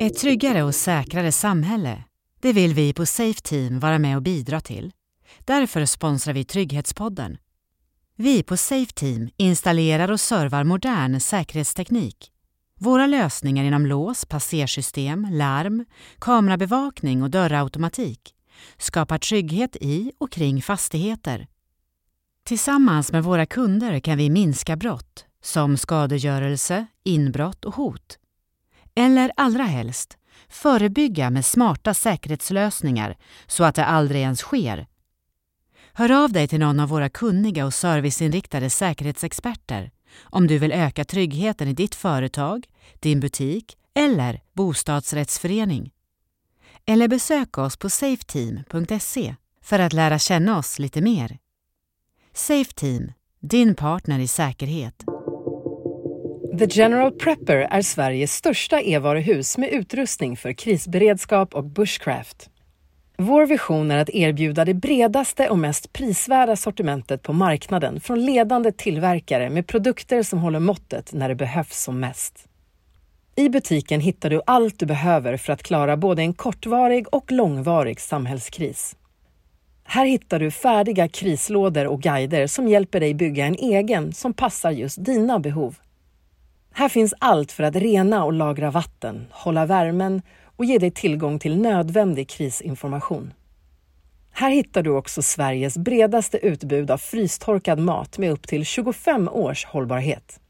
[0.00, 2.04] Ett tryggare och säkrare samhälle,
[2.40, 4.92] det vill vi på Safe Team vara med och bidra till.
[5.44, 7.36] Därför sponsrar vi Trygghetspodden.
[8.16, 12.32] Vi på Safe Team installerar och servar modern säkerhetsteknik.
[12.80, 15.84] Våra lösningar inom lås, passersystem, larm,
[16.18, 18.34] kamerabevakning och dörrautomatik
[18.78, 21.46] skapar trygghet i och kring fastigheter.
[22.44, 28.18] Tillsammans med våra kunder kan vi minska brott som skadegörelse, inbrott och hot.
[28.98, 30.18] Eller allra helst,
[30.48, 34.86] förebygga med smarta säkerhetslösningar så att det aldrig ens sker.
[35.92, 41.04] Hör av dig till någon av våra kunniga och serviceinriktade säkerhetsexperter om du vill öka
[41.04, 42.66] tryggheten i ditt företag,
[43.00, 45.90] din butik eller bostadsrättsförening.
[46.86, 51.38] Eller besök oss på safeteam.se för att lära känna oss lite mer.
[52.32, 55.17] Safeteam, din partner i säkerhet.
[56.58, 62.50] The General Prepper är Sveriges största e-varuhus med utrustning för krisberedskap och bushcraft.
[63.18, 68.72] Vår vision är att erbjuda det bredaste och mest prisvärda sortimentet på marknaden från ledande
[68.72, 72.48] tillverkare med produkter som håller måttet när det behövs som mest.
[73.36, 78.00] I butiken hittar du allt du behöver för att klara både en kortvarig och långvarig
[78.00, 78.96] samhällskris.
[79.84, 84.70] Här hittar du färdiga krislådor och guider som hjälper dig bygga en egen som passar
[84.70, 85.76] just dina behov.
[86.72, 90.22] Här finns allt för att rena och lagra vatten, hålla värmen
[90.56, 93.32] och ge dig tillgång till nödvändig krisinformation.
[94.30, 99.64] Här hittar du också Sveriges bredaste utbud av frystorkad mat med upp till 25 års
[99.64, 100.40] hållbarhet.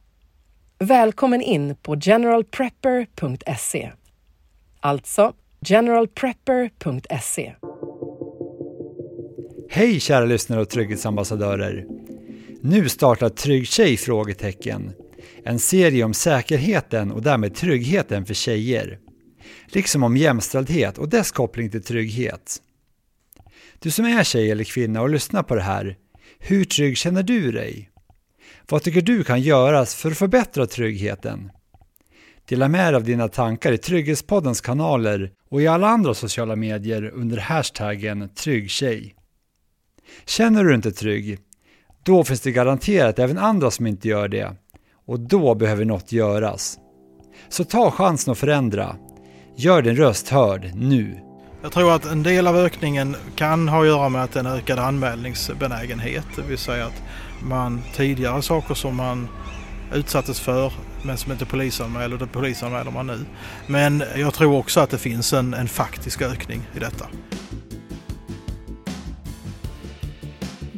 [0.78, 3.92] Välkommen in på generalprepper.se.
[4.80, 7.55] Alltså generalprepper.se.
[9.70, 11.86] Hej kära lyssnare och trygghetsambassadörer!
[12.61, 13.96] Nu startar Trygg Tjej?
[13.96, 14.92] frågetecken.
[15.44, 18.98] En serie om säkerheten och därmed tryggheten för tjejer.
[19.66, 22.62] Liksom om jämställdhet och dess koppling till trygghet.
[23.78, 25.96] Du som är tjej eller kvinna och lyssnar på det här,
[26.39, 27.90] hur trygg känner du dig?
[28.68, 31.50] Vad tycker du kan göras för att förbättra tryggheten?
[32.48, 37.11] Dela med dig av dina tankar i Trygghetspoddens kanaler och i alla andra sociala medier
[37.14, 39.14] under hashtaggen tryggtjej.
[40.27, 41.39] Känner du dig inte trygg?
[42.02, 44.56] Då finns det garanterat även andra som inte gör det.
[45.08, 46.79] Och då behöver något göras.
[47.48, 48.96] Så ta chansen att förändra.
[49.57, 51.20] Gör din röst hörd nu.
[51.63, 54.79] Jag tror att en del av ökningen kan ha att göra med att en ökad
[54.79, 56.27] anmälningsbenägenhet.
[56.36, 57.02] Det vill säga att
[57.42, 59.29] man tidigare saker som man
[59.95, 63.18] utsattes för men som inte polisanmäler, det polisanmäler man nu.
[63.67, 67.07] Men jag tror också att det finns en, en faktisk ökning i detta.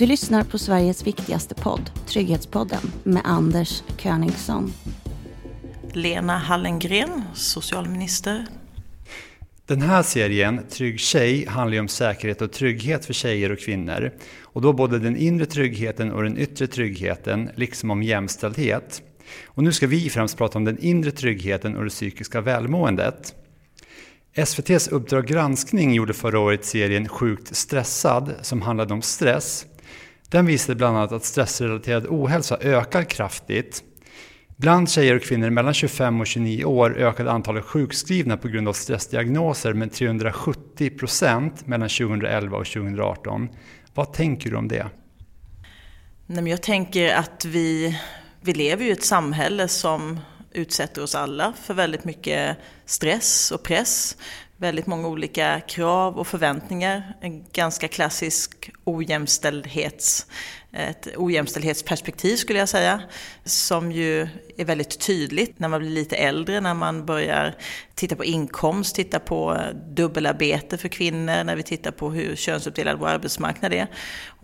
[0.00, 4.72] Du lyssnar på Sveriges viktigaste podd, Trygghetspodden, med Anders Königsson.
[5.93, 8.47] Lena Hallengren, socialminister.
[9.66, 14.10] Den här serien, Trygg tjej, handlar ju om säkerhet och trygghet för tjejer och kvinnor.
[14.43, 19.03] Och då både den inre tryggheten och den yttre tryggheten, liksom om jämställdhet.
[19.47, 23.34] Och nu ska vi främst prata om den inre tryggheten och det psykiska välmåendet.
[24.34, 29.66] SVTs Uppdrag granskning gjorde förra året serien Sjukt stressad som handlade om stress.
[30.31, 33.83] Den visade bland annat att stressrelaterad ohälsa ökar kraftigt.
[34.57, 38.73] Bland tjejer och kvinnor mellan 25 och 29 år ökade antalet sjukskrivna på grund av
[38.73, 43.49] stressdiagnoser med 370 procent mellan 2011 och 2018.
[43.95, 44.87] Vad tänker du om det?
[46.27, 47.99] Nej, men jag tänker att vi,
[48.41, 50.21] vi lever i ett samhälle som
[50.53, 54.17] utsätter oss alla för väldigt mycket stress och press.
[54.60, 57.16] Väldigt många olika krav och förväntningar.
[57.21, 60.26] En ganska klassisk ojämställdhets,
[60.72, 63.03] ett ojämställdhetsperspektiv skulle jag säga.
[63.44, 67.54] Som ju är väldigt tydligt när man blir lite äldre, när man börjar
[67.94, 69.59] titta på inkomst, titta på
[69.97, 73.87] dubbelarbete för kvinnor, när vi tittar på hur könsuppdelad vår arbetsmarknad är.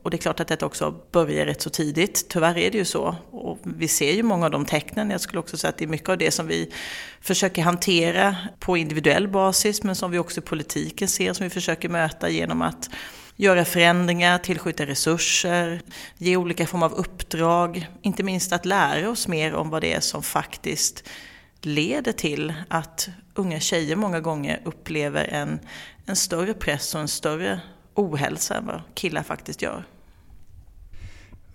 [0.07, 2.27] Och det är klart att detta också börjar rätt så tidigt.
[2.29, 3.17] Tyvärr är det ju så.
[3.31, 5.11] Och vi ser ju många av de tecknen.
[5.11, 6.73] Jag skulle också säga att det är mycket av det som vi
[7.21, 11.89] försöker hantera på individuell basis, men som vi också i politiken ser, som vi försöker
[11.89, 12.91] möta genom att
[13.37, 15.81] göra förändringar, tillskjuta resurser,
[16.19, 17.87] ge olika former av uppdrag.
[18.03, 21.09] Inte minst att lära oss mer om vad det är som faktiskt
[21.61, 25.61] leder till att unga tjejer många gånger upplever en,
[26.07, 27.61] en större press och en större
[27.97, 29.85] ohälsa än vad killar faktiskt gör.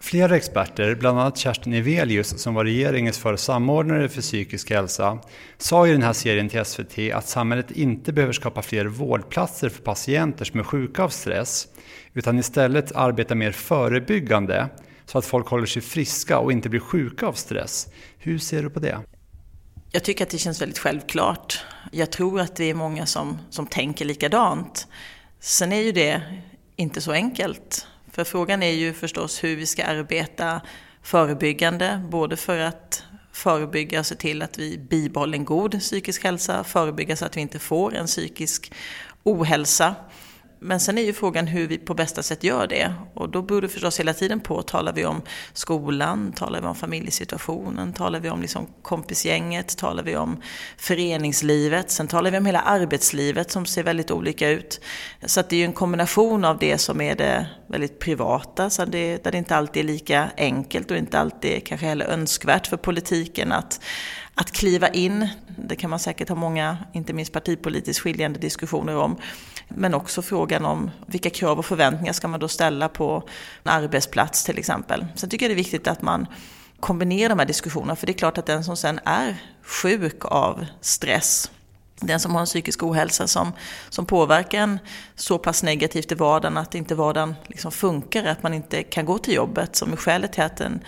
[0.02, 5.20] Flera experter, bland annat Kerstin Evelius som var regeringens förra samordnare för psykisk hälsa,
[5.58, 9.82] sa i den här serien till SVT att samhället inte behöver skapa fler vårdplatser för
[9.84, 11.68] patienter som är sjuka av stress,
[12.14, 14.70] utan istället arbeta mer förebyggande
[15.06, 17.88] så att folk håller sig friska och inte blir sjuka av stress.
[18.18, 19.00] Hur ser du på det?
[19.92, 21.66] Jag tycker att det känns väldigt självklart.
[21.92, 24.88] Jag tror att vi är många som, som tänker likadant.
[25.40, 26.22] Sen är ju det
[26.76, 27.88] inte så enkelt.
[28.12, 30.62] För frågan är ju förstås hur vi ska arbeta
[31.04, 36.64] förebyggande, både för att förebygga och se till att vi bibehåller en god psykisk hälsa,
[36.64, 38.74] förebygga så att vi inte får en psykisk
[39.24, 39.96] ohälsa.
[40.64, 42.94] Men sen är ju frågan hur vi på bästa sätt gör det.
[43.14, 45.22] Och då beror det förstås hela tiden på, talar vi om
[45.54, 50.42] skolan, talar vi om familjesituationen, talar vi om liksom kompisgänget, talar vi om
[50.78, 54.82] föreningslivet, sen talar vi om hela arbetslivet som ser väldigt olika ut.
[55.26, 58.86] Så att det är ju en kombination av det som är det väldigt privata, så
[58.86, 62.78] det, där det inte alltid är lika enkelt och inte alltid kanske heller önskvärt för
[62.78, 63.80] politiken att
[64.36, 65.28] att kliva in.
[65.58, 69.18] Det kan man säkert ha många, inte minst partipolitiskt skiljande diskussioner om.
[69.76, 73.24] Men också frågan om vilka krav och förväntningar ska man då ställa på
[73.64, 75.06] en arbetsplats till exempel.
[75.16, 76.28] Sen tycker jag det är viktigt att man
[76.80, 80.66] kombinerar de här diskussionerna, för det är klart att den som sen är sjuk av
[80.82, 81.52] stress
[82.02, 83.54] den som har en psykisk ohälsa som,
[83.90, 84.80] som påverkar en
[85.16, 89.18] så pass negativt i vardagen att inte vardagen liksom funkar, att man inte kan gå
[89.18, 90.80] till jobbet, som är skälet till att, en,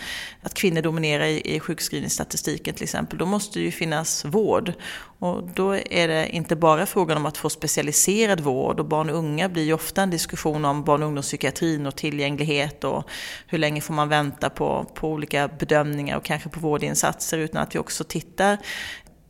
[0.41, 4.73] att kvinnor dominerar i, i sjukskrivningsstatistiken till exempel, då måste det ju finnas vård.
[5.19, 9.17] Och då är det inte bara frågan om att få specialiserad vård och barn och
[9.17, 13.09] unga blir ju ofta en diskussion om barn och ungdomspsykiatrin och tillgänglighet och
[13.47, 17.75] hur länge får man vänta på, på olika bedömningar och kanske på vårdinsatser utan att
[17.75, 18.57] vi också tittar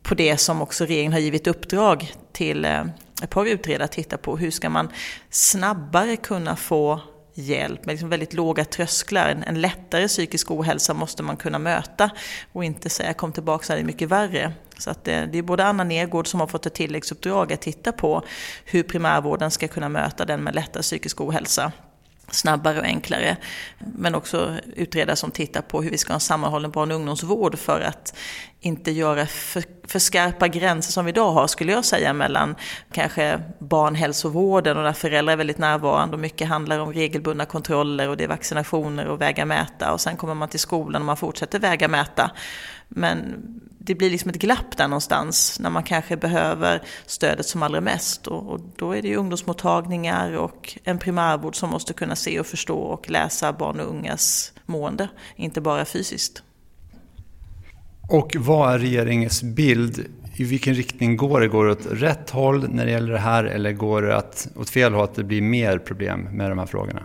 [0.04, 2.84] på det som också regeringen har givit uppdrag till eh,
[3.22, 4.36] ett par utredare att titta på.
[4.36, 4.88] Hur ska man
[5.30, 7.00] snabbare kunna få
[7.34, 9.28] hjälp med liksom väldigt låga trösklar.
[9.28, 12.10] En, en lättare psykisk ohälsa måste man kunna möta
[12.52, 14.52] och inte säga kom tillbaka, det är mycket värre.
[14.78, 17.92] Så att det, det är både Anna Nergård som har fått ett tilläggsuppdrag att titta
[17.92, 18.22] på
[18.64, 21.72] hur primärvården ska kunna möta den med lättare psykisk ohälsa
[22.30, 23.36] snabbare och enklare.
[23.78, 27.58] Men också utredare som tittar på hur vi ska ha en sammanhållen barn och ungdomsvård
[27.58, 28.16] för att
[28.60, 32.54] inte göra för, för skarpa gränser som vi idag har, skulle jag säga, mellan
[32.92, 38.16] kanske barnhälsovården och där föräldrar är väldigt närvarande och mycket handlar om regelbundna kontroller och
[38.16, 41.58] det är vaccinationer och väga mäta och sen kommer man till skolan och man fortsätter
[41.58, 42.30] väga mäta.
[42.94, 43.44] Men
[43.78, 48.26] det blir liksom ett glapp där någonstans när man kanske behöver stödet som allra mest.
[48.26, 52.46] Och, och, då är det ju ungdomsmottagningar och en primärvård som måste kunna se och
[52.46, 56.42] förstå och läsa barn och ungas mående, inte bara fysiskt.
[58.10, 60.04] Och vad är regeringens bild?
[60.36, 61.48] I vilken riktning går det?
[61.48, 64.70] Går det åt rätt håll när det gäller det här eller går det att, åt
[64.70, 67.02] fel håll, att det blir mer problem med de här frågorna?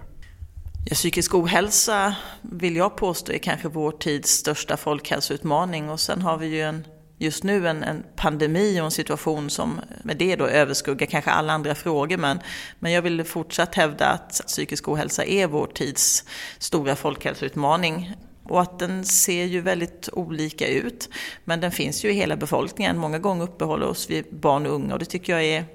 [0.89, 6.47] Psykisk ohälsa vill jag påstå är kanske vår tids största folkhälsoutmaning och sen har vi
[6.47, 6.87] ju en,
[7.17, 11.53] just nu en, en pandemi och en situation som med det då överskuggar kanske alla
[11.53, 12.39] andra frågor men,
[12.79, 16.25] men jag vill fortsatt hävda att psykisk ohälsa är vår tids
[16.57, 18.13] stora folkhälsoutmaning
[18.43, 21.09] och att den ser ju väldigt olika ut.
[21.43, 22.97] Men den finns ju i hela befolkningen.
[22.97, 25.65] Många gånger uppehåller oss vid barn och unga och det tycker jag är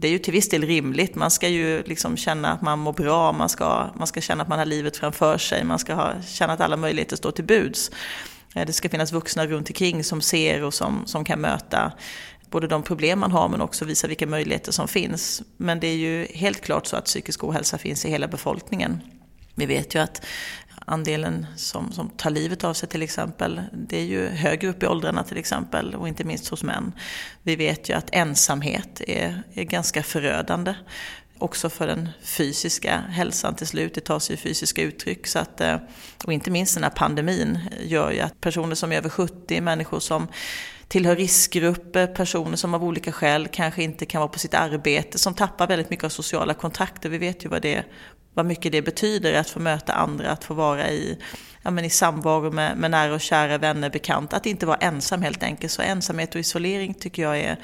[0.00, 1.14] det är ju till viss del rimligt.
[1.14, 4.48] Man ska ju liksom känna att man mår bra, man ska, man ska känna att
[4.48, 7.90] man har livet framför sig, man ska ha, känna att alla möjligheter står till buds.
[8.54, 11.92] Eh, det ska finnas vuxna runt omkring som ser och som, som kan möta
[12.50, 15.42] både de problem man har men också visa vilka möjligheter som finns.
[15.56, 19.00] Men det är ju helt klart så att psykisk ohälsa finns i hela befolkningen.
[19.54, 20.24] Vi vet ju att
[20.88, 24.86] andelen som, som tar livet av sig till exempel, det är ju högre upp i
[24.86, 26.92] åldrarna till exempel och inte minst hos män.
[27.42, 30.74] Vi vet ju att ensamhet är, är ganska förödande
[31.38, 33.94] också för den fysiska hälsan till slut.
[33.94, 35.26] Det tar sig fysiska uttryck.
[35.26, 35.76] Så att, eh,
[36.24, 40.00] och inte minst den här pandemin gör ju att personer som är över 70, människor
[40.00, 40.28] som
[40.88, 45.34] tillhör riskgrupper, personer som av olika skäl kanske inte kan vara på sitt arbete, som
[45.34, 47.08] tappar väldigt mycket av sociala kontakter.
[47.08, 47.84] Vi vet ju vad det
[48.34, 51.18] vad mycket det betyder att få möta andra, att få vara i,
[51.62, 54.36] ja, men i samvaro med, med nära och kära vänner, bekanta.
[54.36, 55.72] Att inte vara ensam helt enkelt.
[55.72, 57.56] Så ensamhet och isolering tycker jag är,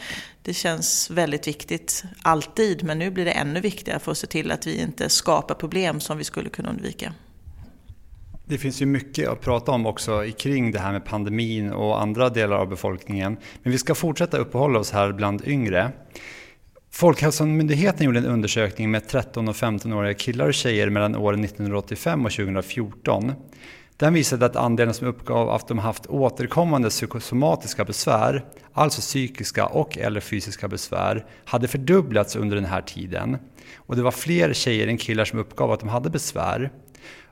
[0.43, 2.85] det känns väldigt viktigt alltid.
[2.85, 6.01] Men nu blir det ännu viktigare för att se till att vi inte skapar problem
[6.01, 7.15] som vi skulle kunna undvika.
[8.47, 12.29] Det finns ju mycket att prata om också kring det här med pandemin och andra
[12.29, 13.37] delar av befolkningen.
[13.63, 15.93] Men vi ska fortsätta uppehålla oss här bland yngre.
[16.95, 22.33] Folkhälsomyndigheten gjorde en undersökning med 13 och 15-åriga killar och tjejer mellan åren 1985 och
[22.33, 23.33] 2014.
[23.97, 29.99] Den visade att andelen som uppgav att de haft återkommande psykosomatiska besvär, alltså psykiska och
[29.99, 33.37] eller fysiska besvär, hade fördubblats under den här tiden.
[33.77, 36.71] Och det var fler tjejer än killar som uppgav att de hade besvär.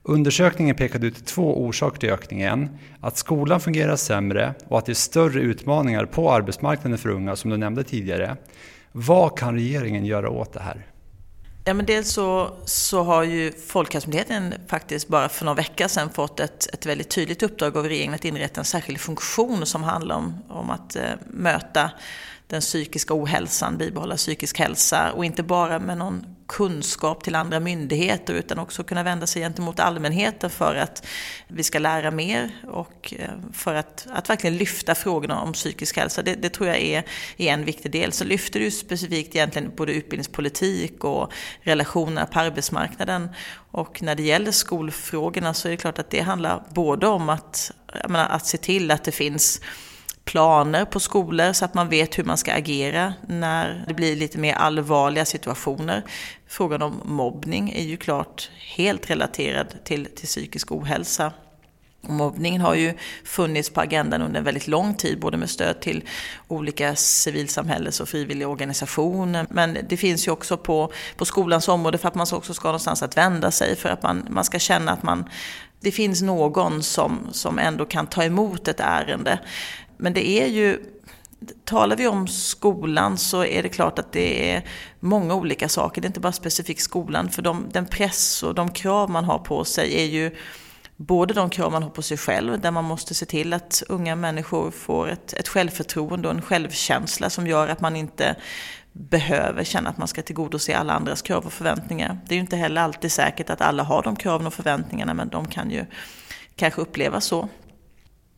[0.03, 2.69] Undersökningen pekade ut två orsaker till ökningen.
[3.01, 7.51] Att skolan fungerar sämre och att det är större utmaningar på arbetsmarknaden för unga som
[7.51, 8.37] du nämnde tidigare.
[8.93, 10.87] Vad kan regeringen göra åt det här?
[11.65, 16.41] Ja, men dels så, så har ju Folkhälsomyndigheten faktiskt bara för några veckor sedan fått
[16.41, 20.43] ett, ett väldigt tydligt uppdrag av regeringen att inrätta en särskild funktion som handlar om,
[20.49, 21.91] om att eh, möta
[22.53, 28.35] den psykiska ohälsan, bibehålla psykisk hälsa och inte bara med någon kunskap till andra myndigheter
[28.35, 31.07] utan också kunna vända sig gentemot allmänheten för att
[31.49, 36.23] vi ska lära mer och eh, för att, att verkligen lyfta frågorna om psykisk hälsa.
[36.23, 37.05] Det, det tror jag är,
[37.37, 38.13] är en viktig del.
[38.13, 43.29] Så lyfter du specifikt egentligen både utbildningspolitik och relationerna på arbetsmarknaden.
[43.71, 47.73] Och när det gäller skolfrågorna så är det klart att det handlar både om att,
[48.09, 49.61] menar, att se till att det finns
[50.25, 54.39] planer på skolor så att man vet hur man ska agera när det blir lite
[54.39, 56.05] mer allvarliga situationer.
[56.47, 61.33] Frågan om mobbning är ju klart helt relaterad till, till psykisk ohälsa.
[62.09, 66.05] Mobbningen har ju funnits på agendan under en väldigt lång tid, både med stöd till
[66.49, 69.47] olika civilsamhälles och frivilliga organisationer.
[69.51, 72.73] Men det finns ju också på, på skolans område för att man också ska ha
[72.73, 75.25] någonstans att vända sig, för att man, man ska känna att man,
[75.81, 79.39] det finns någon som, som ändå kan ta emot ett ärende.
[80.03, 80.83] Men det är ju,
[81.65, 84.65] talar vi om skolan så är det klart att det är
[85.01, 86.03] många olika saker.
[86.03, 87.31] Det är inte bara specifikt skolan.
[87.31, 90.37] För de, den press och de krav man har på sig är ju
[90.97, 94.17] både de krav man har på sig själv, där man måste se till att unga
[94.17, 98.37] människor får ett, ett självförtroende och en självkänsla som gör att man inte
[98.93, 102.19] behöver känna att man ska tillgodose alla andras krav och förväntningar.
[102.27, 105.29] Det är ju inte heller alltid säkert att alla har de kraven och förväntningarna, men
[105.29, 105.85] de kan ju
[106.57, 107.49] kanske upplevas så.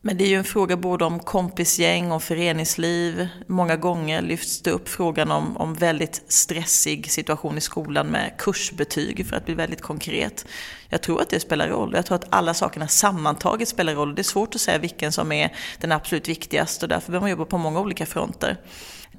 [0.07, 3.27] Men det är ju en fråga både om kompisgäng och föreningsliv.
[3.47, 9.27] Många gånger lyfts det upp frågan om, om väldigt stressig situation i skolan med kursbetyg
[9.27, 10.45] för att bli väldigt konkret.
[10.89, 11.93] Jag tror att det spelar roll.
[11.95, 14.15] Jag tror att alla sakerna sammantaget spelar roll.
[14.15, 17.29] Det är svårt att säga vilken som är den absolut viktigaste och därför behöver man
[17.29, 18.57] jobba på många olika fronter.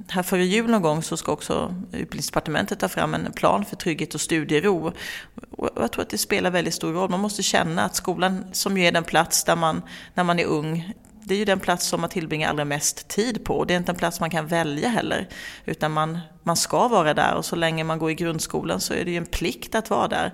[0.08, 4.14] Här före jul någon gång så ska också Utbildningsdepartementet ta fram en plan för trygghet
[4.14, 4.92] och studiero.
[5.50, 7.10] Och jag tror att det spelar väldigt stor roll.
[7.10, 9.82] Man måste känna att skolan, som ju är den plats där man,
[10.14, 13.44] när man är ung, det är ju den plats som man tillbringar allra mest tid
[13.44, 13.64] på.
[13.64, 15.28] Det är inte en plats man kan välja heller.
[15.64, 19.04] Utan man, man ska vara där och så länge man går i grundskolan så är
[19.04, 20.32] det ju en plikt att vara där.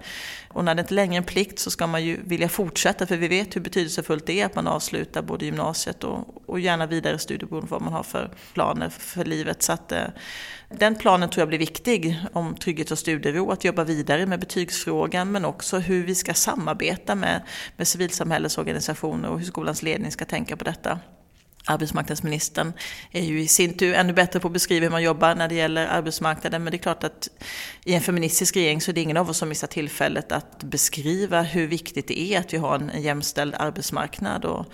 [0.49, 3.16] Och när det inte längre är en plikt så ska man ju vilja fortsätta för
[3.16, 7.19] vi vet hur betydelsefullt det är att man avslutar både gymnasiet och, och gärna vidare
[7.19, 9.62] studier beroende på vad man har för planer för livet.
[9.62, 10.04] Så att, eh,
[10.69, 15.33] den planen tror jag blir viktig om trygghet och studiero, att jobba vidare med betygsfrågan
[15.33, 17.42] men också hur vi ska samarbeta med,
[17.76, 20.99] med civilsamhällesorganisationer och hur skolans ledning ska tänka på detta.
[21.64, 22.73] Arbetsmarknadsministern
[23.11, 25.54] är ju i sin tur ännu bättre på att beskriva hur man jobbar när det
[25.54, 26.64] gäller arbetsmarknaden.
[26.64, 27.28] Men det är klart att
[27.85, 31.42] i en feministisk regering så är det ingen av oss som missar tillfället att beskriva
[31.42, 34.45] hur viktigt det är att vi har en jämställd arbetsmarknad.
[34.45, 34.66] Och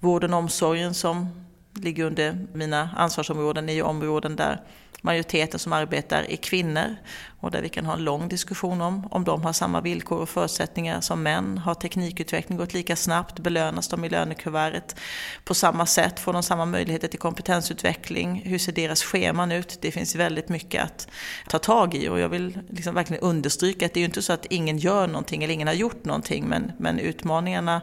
[0.00, 4.60] vården och omsorgen som ligger under mina ansvarsområden är ju områden där
[5.04, 6.96] majoriteten som arbetar är kvinnor
[7.40, 10.28] och där vi kan ha en lång diskussion om om de har samma villkor och
[10.28, 11.58] förutsättningar som män.
[11.58, 13.38] Har teknikutveckling gått lika snabbt?
[13.38, 14.96] Belönas de i lönekuvertet
[15.44, 16.20] på samma sätt?
[16.20, 18.42] Får de samma möjligheter till kompetensutveckling?
[18.44, 19.78] Hur ser deras scheman ut?
[19.80, 21.08] Det finns väldigt mycket att
[21.48, 24.32] ta tag i och jag vill liksom verkligen understryka att det är ju inte så
[24.32, 27.82] att ingen gör någonting eller ingen har gjort någonting men, men utmaningarna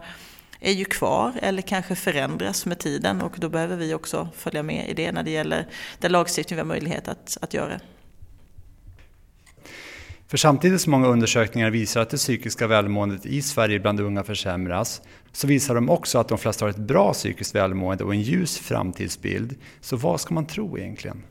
[0.61, 4.89] är ju kvar eller kanske förändras med tiden och då behöver vi också följa med
[4.89, 5.67] i det när det gäller
[5.99, 7.79] den lagstiftning vi har möjlighet att, att göra.
[10.27, 15.01] För samtidigt som många undersökningar visar att det psykiska välmåendet i Sverige bland unga försämras,
[15.31, 18.57] så visar de också att de flesta har ett bra psykiskt välmående och en ljus
[18.57, 19.55] framtidsbild.
[19.81, 21.23] Så vad ska man tro egentligen?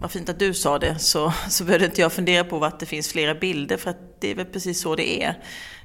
[0.00, 2.86] Vad fint att du sa det, så, så behöver inte jag fundera på att det
[2.86, 5.38] finns flera bilder, för att det är väl precis så det är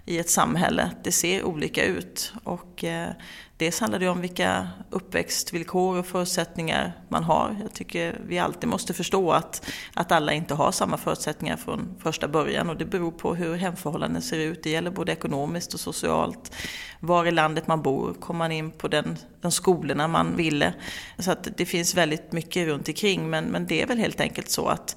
[0.05, 0.91] i ett samhälle.
[1.03, 2.33] Det ser olika ut.
[2.43, 3.09] Och eh,
[3.57, 7.57] dels handlar det om vilka uppväxtvillkor och förutsättningar man har.
[7.61, 12.27] Jag tycker vi alltid måste förstå att, att alla inte har samma förutsättningar från första
[12.27, 14.63] början och det beror på hur hemförhållanden ser ut.
[14.63, 16.55] Det gäller både ekonomiskt och socialt.
[16.99, 20.73] Var i landet man bor, kommer man in på den, de skolorna man ville.
[21.19, 24.49] Så att det finns väldigt mycket runt omkring men, men det är väl helt enkelt
[24.49, 24.95] så att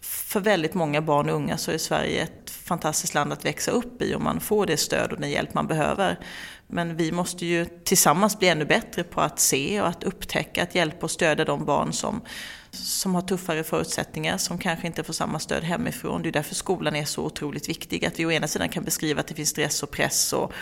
[0.00, 4.02] för väldigt många barn och unga så är Sverige ett fantastiskt land att växa upp
[4.02, 6.18] i om man får det stöd och den hjälp man behöver.
[6.66, 10.74] Men vi måste ju tillsammans bli ännu bättre på att se och att upptäcka, att
[10.74, 12.20] hjälpa och stödja de barn som,
[12.70, 16.22] som har tuffare förutsättningar, som kanske inte får samma stöd hemifrån.
[16.22, 18.04] Det är därför skolan är så otroligt viktig.
[18.04, 20.52] Att vi å ena sidan kan beskriva att det finns stress och press och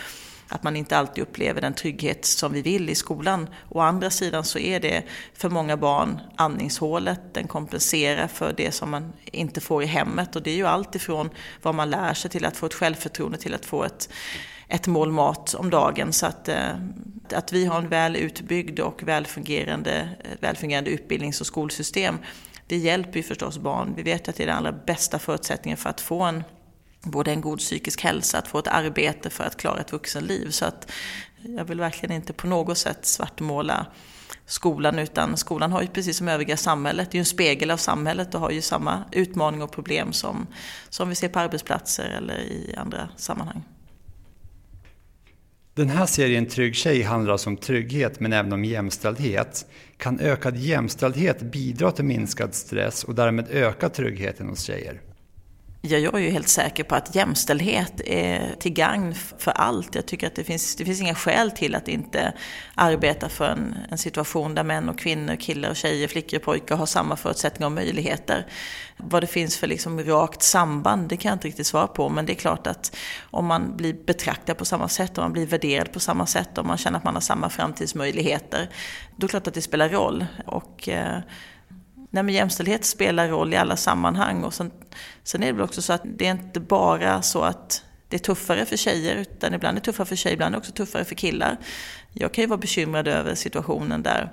[0.51, 3.49] att man inte alltid upplever den trygghet som vi vill i skolan.
[3.69, 5.03] Å andra sidan så är det
[5.33, 10.43] för många barn andningshålet, den kompenserar för det som man inte får i hemmet och
[10.43, 11.29] det är ju allt ifrån
[11.61, 14.09] vad man lär sig till att få ett självförtroende till att få ett
[14.71, 16.13] ett mål mat om dagen.
[16.13, 16.69] Så att, eh,
[17.33, 22.17] att vi har en väl utbyggd och välfungerande, välfungerande utbildnings och skolsystem,
[22.67, 23.93] det hjälper ju förstås barn.
[23.95, 26.43] Vi vet att det är den allra bästa förutsättningen för att få en
[27.03, 30.49] både en god psykisk hälsa, att få ett arbete för att klara ett vuxenliv.
[30.49, 30.91] Så att
[31.41, 33.85] jag vill verkligen inte på något sätt svartmåla
[34.45, 37.77] skolan utan skolan har ju precis som övriga samhället, det är ju en spegel av
[37.77, 40.47] samhället och har ju samma utmaning och problem som,
[40.89, 43.63] som vi ser på arbetsplatser eller i andra sammanhang.
[45.73, 49.65] Den här serien Trygg tjej handlar alltså om trygghet men även om jämställdhet.
[49.97, 55.01] Kan ökad jämställdhet bidra till minskad stress och därmed öka tryggheten hos tjejer?
[55.83, 59.95] Ja, jag är ju helt säker på att jämställdhet är till gagn för allt.
[59.95, 62.33] Jag tycker att det finns, det finns inga skäl till att inte
[62.75, 66.75] arbeta för en, en situation där män och kvinnor, killar och tjejer, flickor och pojkar
[66.75, 68.47] har samma förutsättningar och möjligheter.
[68.97, 72.09] Vad det finns för liksom rakt samband, det kan jag inte riktigt svara på.
[72.09, 72.97] Men det är klart att
[73.31, 76.67] om man blir betraktad på samma sätt, om man blir värderad på samma sätt, om
[76.67, 78.69] man känner att man har samma framtidsmöjligheter,
[79.15, 80.25] då är det klart att det spelar roll.
[80.45, 81.17] Och, eh,
[82.13, 84.43] Nej, men jämställdhet spelar roll i alla sammanhang.
[84.43, 84.71] Och sen,
[85.23, 88.19] sen är det väl också så att det är inte bara så att det är
[88.19, 91.05] tuffare för tjejer, utan ibland är det tuffare för tjejer, ibland är det också tuffare
[91.05, 91.57] för killar.
[92.13, 94.31] Jag kan ju vara bekymrad över situationen där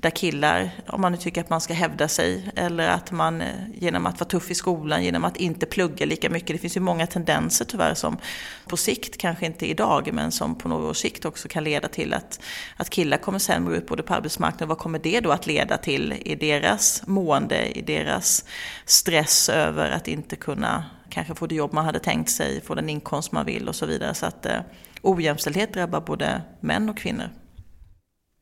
[0.00, 3.48] där killar, om man nu tycker att man ska hävda sig eller att man eh,
[3.74, 6.48] genom att vara tuff i skolan, genom att inte plugga lika mycket.
[6.48, 8.18] Det finns ju många tendenser tyvärr som
[8.66, 12.14] på sikt, kanske inte idag, men som på några års sikt också kan leda till
[12.14, 12.40] att,
[12.76, 14.68] att killar kommer sämre ut både på arbetsmarknaden.
[14.68, 18.44] Vad kommer det då att leda till i deras mående, i deras
[18.84, 22.88] stress över att inte kunna kanske få det jobb man hade tänkt sig, få den
[22.88, 24.14] inkomst man vill och så vidare.
[24.14, 24.60] Så att eh,
[25.02, 27.30] ojämställdhet drabbar både män och kvinnor.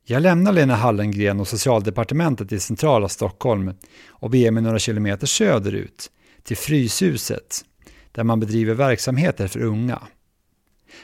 [0.08, 3.74] Jag lämnar Lena Hallengren och socialdepartementet i centrala Stockholm
[4.08, 6.10] och beger mig några kilometer söderut,
[6.42, 7.64] till Fryshuset,
[8.12, 10.02] där man bedriver verksamheter för unga.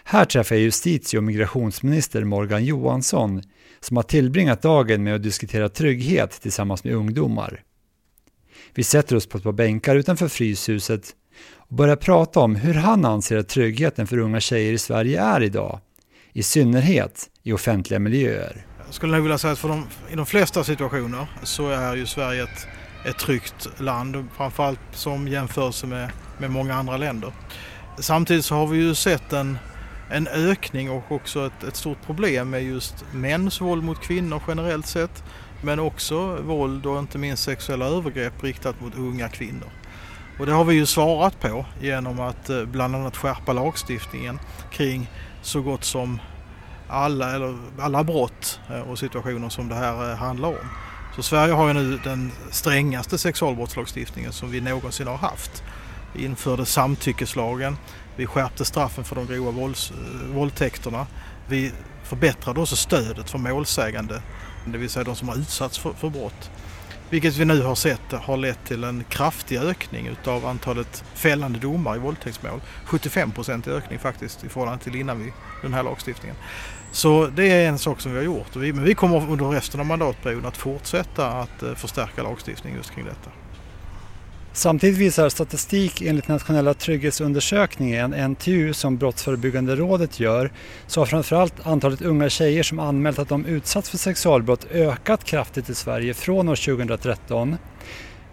[0.04, 3.42] Här träffar jag justitie och migrationsminister Morgan Johansson
[3.80, 7.62] som har tillbringat dagen med att diskutera trygghet tillsammans med ungdomar.
[8.74, 11.10] Vi sätter oss på ett par bänkar utanför Fryshuset
[11.54, 15.42] och börjar prata om hur han anser att tryggheten för unga tjejer i Sverige är
[15.42, 15.80] idag,
[16.32, 18.66] i synnerhet i offentliga miljöer.
[18.92, 22.06] Jag skulle nog vilja säga att för de, i de flesta situationer så är ju
[22.06, 22.66] Sverige ett,
[23.04, 27.32] ett tryggt land, framförallt som jämförelse med, med många andra länder.
[27.98, 29.58] Samtidigt så har vi ju sett en,
[30.10, 34.86] en ökning och också ett, ett stort problem med just mäns våld mot kvinnor generellt
[34.86, 35.24] sett,
[35.62, 39.68] men också våld och inte minst sexuella övergrepp riktat mot unga kvinnor.
[40.38, 44.38] Och det har vi ju svarat på genom att eh, bland annat skärpa lagstiftningen
[44.70, 45.10] kring
[45.42, 46.20] så gott som
[46.88, 50.68] alla, eller alla brott eh, och situationer som det här eh, handlar om.
[51.16, 55.62] Så Sverige har ju nu den strängaste sexualbrottslagstiftningen som vi någonsin har haft.
[56.12, 57.76] Vi införde samtyckeslagen,
[58.16, 61.06] vi skärpte straffen för de grova vålds, eh, våldtäkterna.
[61.48, 61.72] Vi
[62.04, 64.22] förbättrade också stödet för målsägande,
[64.66, 66.50] det vill säga de som har utsatts för, för brott.
[67.12, 71.96] Vilket vi nu har sett har lett till en kraftig ökning utav antalet fällande domar
[71.96, 72.60] i våldtäktsmål.
[72.86, 76.36] 75% ökning faktiskt i förhållande till innan vi, den här lagstiftningen.
[76.92, 78.54] Så det är en sak som vi har gjort.
[78.54, 83.04] Men vi kommer under resten av mandatperioden att fortsätta att eh, förstärka lagstiftningen just kring
[83.04, 83.30] detta.
[84.54, 90.52] Samtidigt visar statistik enligt nationella trygghetsundersökningen, NTU, som Brottsförebyggande rådet gör,
[90.86, 95.68] så har framförallt antalet unga tjejer som anmält att de utsatts för sexualbrott ökat kraftigt
[95.68, 97.56] i Sverige från år 2013.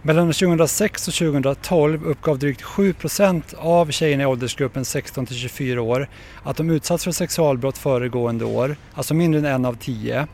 [0.02, 5.82] Mellan 2006 och 2012 uppgav drygt 7 procent av tjejerna i åldersgruppen 16 till 24
[5.82, 6.08] år
[6.42, 10.26] att de utsatts för sexualbrott föregående år, alltså mindre än en av tio.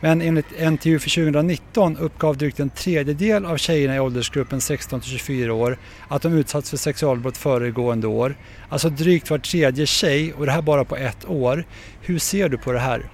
[0.00, 5.10] Men enligt NTU för 2019 uppgav drygt en tredjedel av tjejerna i åldersgruppen 16 till
[5.10, 8.36] 24 år att de utsatts för sexualbrott föregående år.
[8.68, 11.64] Alltså drygt var tredje tjej och det här bara på ett år.
[12.00, 13.10] Hur ser du på det här?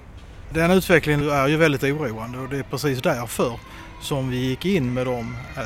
[0.51, 3.59] Den utvecklingen är ju väldigt oroande och det är precis därför
[4.03, 5.63] som vi gick in med de eh,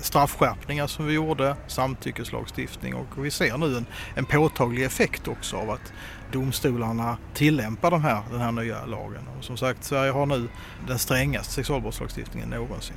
[0.00, 5.70] straffskärpningar som vi gjorde, samtyckeslagstiftning och vi ser nu en, en påtaglig effekt också av
[5.70, 5.92] att
[6.32, 9.22] domstolarna tillämpar de här, den här nya lagen.
[9.38, 10.48] Och som sagt, Sverige har nu
[10.86, 12.96] den strängaste sexualbrottslagstiftningen någonsin.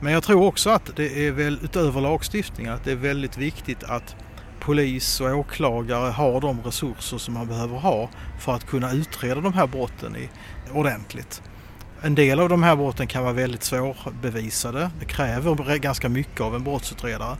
[0.00, 3.84] Men jag tror också att det är väl utöver lagstiftningen att det är väldigt viktigt
[3.84, 4.16] att
[4.60, 9.52] polis och åklagare har de resurser som man behöver ha för att kunna utreda de
[9.52, 10.28] här brotten i,
[10.72, 11.42] ordentligt.
[12.02, 14.90] En del av de här brotten kan vara väldigt svårbevisade.
[15.00, 17.36] Det kräver ganska mycket av en brottsutredare.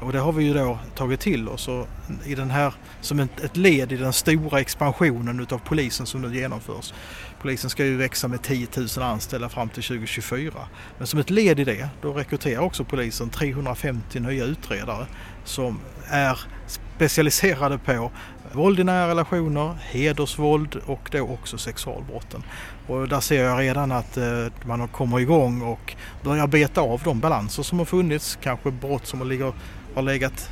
[0.00, 1.86] Och det har vi ju då tagit till oss och
[2.24, 6.94] i den här, som ett, led i den stora expansionen utav polisen som nu genomförs.
[7.42, 10.52] Polisen ska ju växa med 10 000 anställda fram till 2024.
[10.98, 15.06] Men som ett led i det, då rekryterar också polisen 350 nya utredare
[15.44, 18.10] som är specialiserade på
[18.52, 22.42] våld i nära relationer, hedersvåld och då också sexualbrotten.
[22.86, 27.20] Och där ser jag redan att eh, man kommer igång och börjar beta av de
[27.20, 29.54] balanser som har funnits, kanske brott som har,
[29.94, 30.50] har legat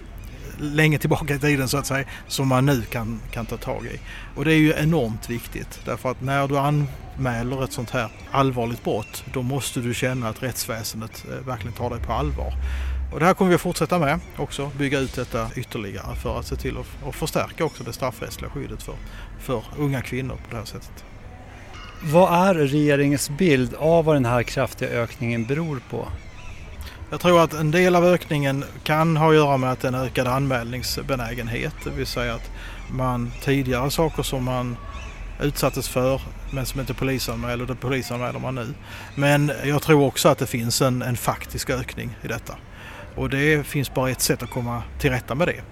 [0.58, 4.00] länge tillbaka i tiden så att säga, som man nu kan, kan ta tag i.
[4.36, 8.84] Och det är ju enormt viktigt därför att när du anmäler ett sånt här allvarligt
[8.84, 12.54] brott då måste du känna att rättsväsendet eh, verkligen tar dig på allvar.
[13.12, 16.46] Och det här kommer vi att fortsätta med också, bygga ut detta ytterligare för att
[16.46, 18.94] se till att, att förstärka också det straffrättsliga skyddet för,
[19.40, 21.04] för unga kvinnor på det här sättet.
[22.04, 26.08] Vad är regeringens bild av vad den här kraftiga ökningen beror på?
[27.12, 30.26] Jag tror att en del av ökningen kan ha att göra med att en ökad
[30.26, 32.50] anmälningsbenägenhet, det vill säga att
[32.90, 34.76] man tidigare saker som man
[35.40, 36.20] utsattes för
[36.50, 38.74] men som inte polisanmäler, det polisanmäler man nu.
[39.14, 42.54] Men jag tror också att det finns en, en faktisk ökning i detta.
[43.16, 45.62] Och det finns bara ett sätt att komma till rätta med det.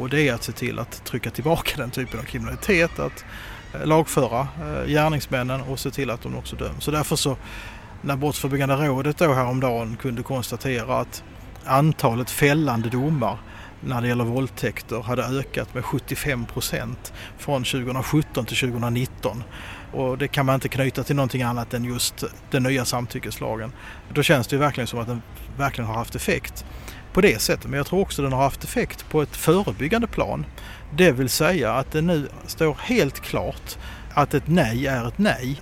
[0.00, 3.24] Och det är att se till att trycka tillbaka den typen av kriminalitet, att
[3.74, 6.84] eh, lagföra eh, gärningsmännen och se till att de också döms.
[6.84, 7.36] Så därför så
[8.02, 11.22] när Brottsförebyggande rådet då häromdagen kunde konstatera att
[11.64, 13.38] antalet fällande domar
[13.80, 19.44] när det gäller våldtäkter hade ökat med 75 procent från 2017 till 2019.
[19.92, 23.72] Och det kan man inte knyta till någonting annat än just den nya samtyckeslagen.
[24.14, 25.22] Då känns det ju verkligen som att den
[25.58, 26.64] verkligen har haft effekt
[27.12, 27.66] på det sättet.
[27.70, 30.46] Men jag tror också den har haft effekt på ett förebyggande plan.
[30.96, 33.78] Det vill säga att det nu står helt klart
[34.14, 35.60] att ett nej är ett nej.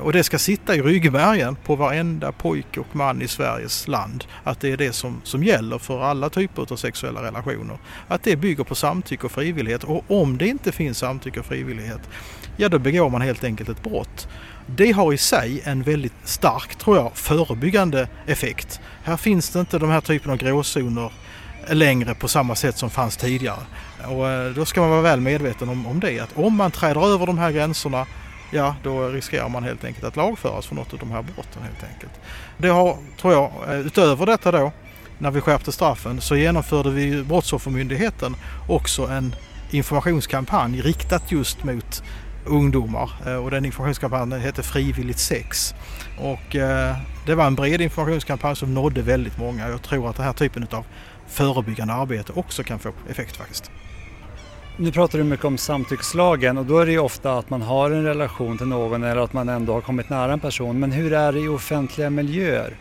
[0.00, 4.24] Och det ska sitta i ryggmärgen på varenda pojke och man i Sveriges land.
[4.44, 7.78] Att det är det som, som gäller för alla typer av sexuella relationer.
[8.08, 9.84] Att det bygger på samtycke och frivillighet.
[9.84, 12.00] Och om det inte finns samtycke och frivillighet,
[12.56, 14.28] ja då begår man helt enkelt ett brott.
[14.66, 18.80] Det har i sig en väldigt stark, tror jag, förebyggande effekt.
[19.04, 21.12] Här finns det inte de här typen av gråzoner
[21.68, 23.60] längre på samma sätt som fanns tidigare.
[24.08, 27.14] Och eh, då ska man vara väl medveten om, om det, att om man träder
[27.14, 28.06] över de här gränserna
[28.52, 31.92] ja då riskerar man helt enkelt att lagföras för något av de här brotten helt
[31.92, 32.12] enkelt.
[32.58, 34.72] Det har, tror jag, eh, utöver detta då,
[35.18, 38.36] när vi skärpte straffen så genomförde vi Brottsoffermyndigheten
[38.68, 39.34] också en
[39.70, 42.02] informationskampanj riktat just mot
[42.46, 45.74] ungdomar eh, och den informationskampanjen hette Frivilligt sex.
[46.18, 49.68] Och eh, det var en bred informationskampanj som nådde väldigt många.
[49.68, 50.84] Jag tror att den här typen av
[51.28, 53.70] förebyggande arbete också kan få effekt faktiskt.
[54.76, 57.90] Nu pratar du mycket om samtyckslagen och då är det ju ofta att man har
[57.90, 60.80] en relation till någon eller att man ändå har kommit nära en person.
[60.80, 62.76] Men hur är det i offentliga miljöer?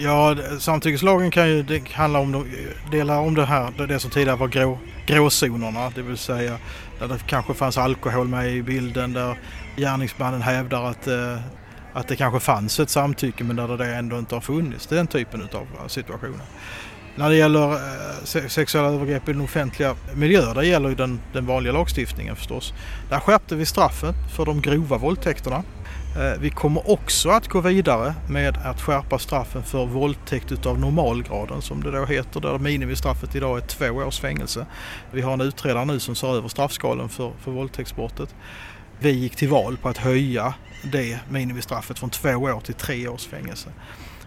[0.00, 2.46] Ja, samtyckeslagen kan ju handla om
[2.90, 6.58] delar om det här, det som tidigare var grå, gråzonerna, det vill säga
[6.98, 9.38] där det kanske fanns alkohol med i bilden, där
[9.76, 11.38] gärningsmannen hävdar att, eh,
[11.92, 14.86] att det kanske fanns ett samtycke men där det ändå inte har funnits.
[14.86, 16.46] Den typen av eh, situationer.
[17.16, 21.46] När det gäller eh, sexuella övergrepp i den offentliga miljön, där gäller ju den, den
[21.46, 22.74] vanliga lagstiftningen förstås.
[23.08, 25.62] Där skärpte vi straffen för de grova våldtäkterna.
[26.16, 31.62] Eh, vi kommer också att gå vidare med att skärpa straffen för våldtäkt utav normalgraden
[31.62, 34.66] som det då heter, där minimistraffet idag är två års fängelse.
[35.10, 38.34] Vi har en utredare nu som ser över straffskalan för, för våldtäktsbrottet.
[38.98, 40.54] Vi gick till val på att höja
[40.92, 43.68] det minimistraffet från två år till tre års fängelse.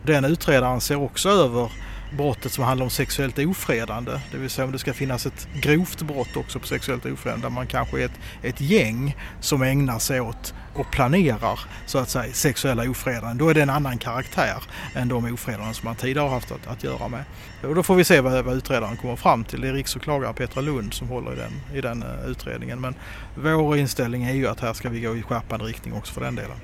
[0.03, 1.71] Den utredaren ser också över
[2.15, 4.19] brottet som handlar om sexuellt ofredande.
[4.31, 7.49] Det vill säga om det ska finnas ett grovt brott också på sexuellt ofredande där
[7.49, 12.33] man kanske är ett, ett gäng som ägnar sig åt och planerar så att säga
[12.33, 13.37] sexuella ofredanden.
[13.37, 14.63] Då är det en annan karaktär
[14.95, 17.23] än de ofredanden som man tidigare har haft att, att göra med.
[17.63, 19.61] Och då får vi se vad, vad utredaren kommer fram till.
[19.61, 22.81] Det är riksåklagare Petra Lund som håller i den, i den eh, utredningen.
[22.81, 22.95] Men
[23.35, 26.35] vår inställning är ju att här ska vi gå i skärpande riktning också för den
[26.35, 26.57] delen.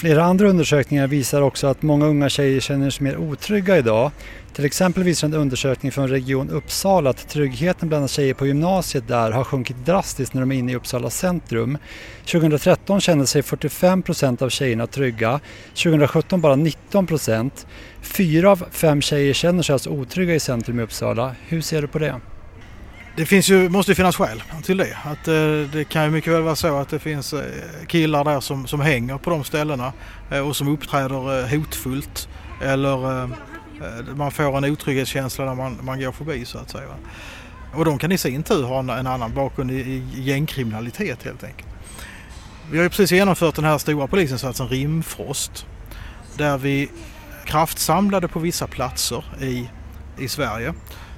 [0.00, 4.10] Flera andra undersökningar visar också att många unga tjejer känner sig mer otrygga idag.
[4.52, 9.30] Till exempel visar en undersökning från Region Uppsala att tryggheten bland tjejer på gymnasiet där
[9.30, 11.78] har sjunkit drastiskt när de är inne i Uppsala centrum.
[12.24, 15.40] 2013 kände sig 45 procent av tjejerna trygga,
[15.74, 17.66] 2017 bara 19 procent.
[18.02, 21.34] Fyra av fem tjejer känner sig alltså otrygga i centrum i Uppsala.
[21.48, 22.20] Hur ser du på det?
[23.16, 24.96] Det finns ju, måste ju finnas skäl till det.
[25.04, 25.34] Att, eh,
[25.72, 27.42] det kan ju mycket väl vara så att det finns eh,
[27.86, 29.92] killar där som, som hänger på de ställena
[30.30, 32.28] eh, och som uppträder eh, hotfullt.
[32.62, 33.30] Eller eh,
[33.80, 36.88] eh, man får en otrygghetskänsla när man, man går förbi så att säga.
[37.74, 41.44] Och de kan i sin tur ha en, en annan bakgrund i, i gängkriminalitet helt
[41.44, 41.68] enkelt.
[42.70, 45.66] Vi har ju precis genomfört den här stora polisinsatsen Rimfrost.
[46.36, 46.90] Där vi
[47.44, 49.68] kraftsamlade på vissa platser i,
[50.18, 50.74] i Sverige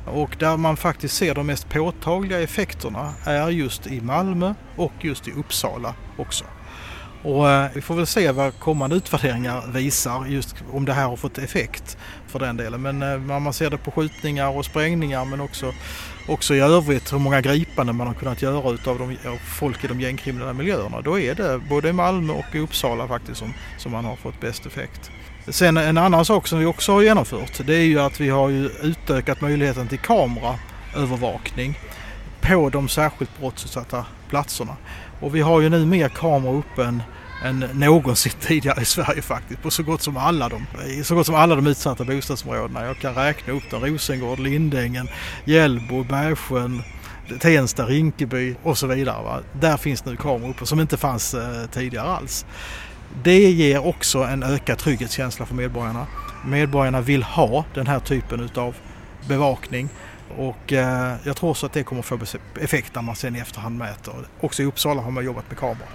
[0.06, 5.28] och där man faktiskt ser de mest påtagliga effekterna är just i Malmö och just
[5.28, 6.44] i Uppsala också.
[7.22, 11.16] Och eh, vi får väl se vad kommande utvärderingar visar just om det här har
[11.16, 12.82] fått effekt för den delen.
[12.82, 15.72] Men eh, man ser det på skjutningar och sprängningar men också,
[16.28, 19.86] också i övrigt hur många gripanden man har kunnat göra utav de, av folk i
[19.86, 21.00] de gängkriminella miljöerna.
[21.00, 24.40] Då är det både i Malmö och i Uppsala faktiskt som, som man har fått
[24.40, 25.10] bäst effekt.
[25.48, 28.48] Sen en annan sak som vi också har genomfört det är ju att vi har
[28.48, 31.78] ju utökat möjligheten till kameraövervakning
[32.40, 34.76] på de särskilt brottsutsatta platserna.
[35.20, 37.02] Och vi har ju nu mer kameror uppe än,
[37.44, 40.66] än någonsin tidigare i Sverige faktiskt på så gott som alla de,
[41.04, 42.84] så gott som alla de utsatta bostadsområdena.
[42.84, 43.84] Jag kan räkna upp dem.
[43.84, 45.08] Rosengård, Lindängen,
[45.44, 46.82] Hjällbo, Bergsjön,
[47.40, 49.22] Tensta, Rinkeby och så vidare.
[49.24, 49.40] Va?
[49.60, 52.46] Där finns nu kameror uppe som inte fanns eh, tidigare alls.
[53.24, 56.06] Det ger också en ökad trygghetskänsla för medborgarna.
[56.46, 58.76] Medborgarna vill ha den här typen utav
[59.28, 59.88] bevakning
[60.36, 62.18] och eh, jag tror också att det kommer få
[62.60, 64.14] effekt när man sen i efterhand mäter.
[64.40, 65.88] Också i Uppsala har man jobbat med kameror.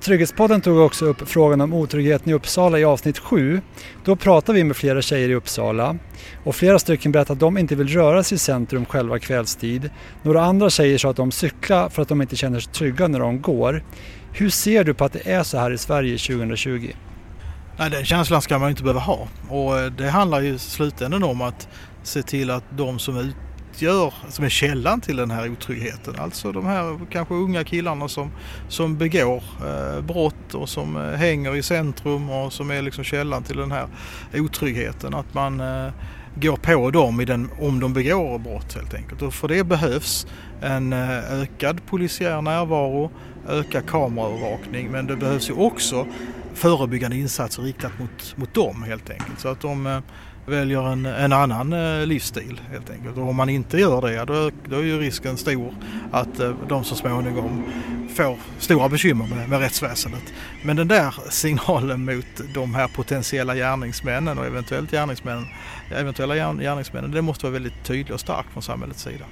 [0.00, 3.60] Trygghetspodden tog också upp frågan om otryggheten i Uppsala i avsnitt 7.
[4.04, 5.96] Då pratade vi med flera tjejer i Uppsala
[6.44, 9.90] och flera stycken berättade att de inte vill röra sig i centrum själva kvällstid.
[10.22, 13.20] Några andra tjejer sa att de cyklar för att de inte känner sig trygga när
[13.20, 13.82] de går.
[14.36, 16.92] Hur ser du på att det är så här i Sverige 2020?
[17.78, 21.22] Nej, den känslan ska man inte behöva ha och eh, det handlar ju i slutändan
[21.22, 21.68] om att
[22.02, 26.66] se till att de som utgör, som är källan till den här otryggheten, alltså de
[26.66, 28.30] här kanske unga killarna som,
[28.68, 33.42] som begår eh, brott och som eh, hänger i centrum och som är liksom källan
[33.42, 33.86] till den här
[34.34, 35.92] otryggheten, att man eh,
[36.34, 39.22] går på dem i den, om de begår brott helt enkelt.
[39.22, 40.26] Och för det behövs
[40.62, 43.10] en eh, ökad polisiär närvaro,
[43.48, 46.06] ökad kameraövervakning men det behövs ju också
[46.54, 49.40] förebyggande insatser riktat mot, mot dem helt enkelt.
[49.40, 49.98] Så att de eh,
[50.46, 53.16] väljer en, en annan eh, livsstil helt enkelt.
[53.16, 55.74] Och om man inte gör det då, då är ju risken stor
[56.12, 57.64] att eh, de så småningom
[58.14, 60.22] får stora bekymmer med, med rättsväsendet.
[60.62, 65.46] Men den där signalen mot de här potentiella gärningsmännen och eventuellt gärningsmännen,
[65.90, 69.24] eventuella gärningsmännen, det måste vara väldigt tydlig och stark från samhällets sida.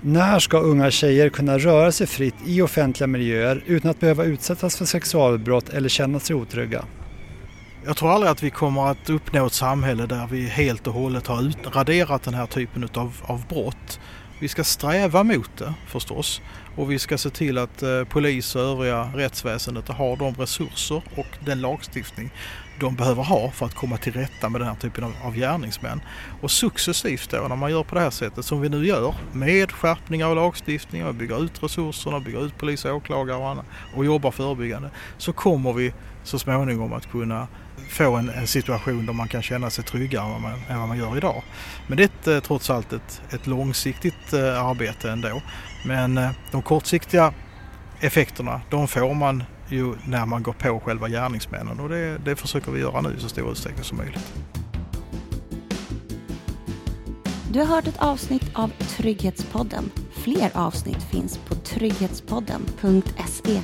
[0.00, 4.76] När ska unga tjejer kunna röra sig fritt i offentliga miljöer utan att behöva utsättas
[4.76, 6.84] för sexualbrott eller känna sig otrygga?
[7.88, 11.26] Jag tror aldrig att vi kommer att uppnå ett samhälle där vi helt och hållet
[11.26, 14.00] har utraderat den här typen av, av brott.
[14.40, 16.40] Vi ska sträva mot det förstås
[16.76, 21.26] och vi ska se till att eh, polis och övriga rättsväsendet har de resurser och
[21.44, 22.30] den lagstiftning
[22.80, 26.00] de behöver ha för att komma till rätta med den här typen av, av gärningsmän.
[26.42, 29.72] Och successivt då när man gör på det här sättet som vi nu gör med
[29.72, 34.04] skärpningar av lagstiftning och bygger ut resurserna, bygger ut polis och åklagare och, annat, och
[34.04, 35.92] jobbar förebyggande så kommer vi
[36.24, 37.48] så småningom att kunna
[37.88, 40.88] få en, en, situation där man kan känna sig tryggare än vad man, än vad
[40.88, 41.42] man gör idag.
[41.86, 45.42] Men det är ett, eh, trots allt ett, ett långsiktigt eh, arbete ändå.
[45.84, 47.32] Men eh, de kortsiktiga
[48.00, 52.72] effekterna de får man ju när man går på själva gärningsmännen och det, det försöker
[52.72, 54.34] vi göra nu i så stor utsträckning som möjligt.
[57.52, 59.90] Du har hört ett avsnitt av Trygghetspodden.
[60.12, 63.60] Fler avsnitt finns på trygghetspodden.se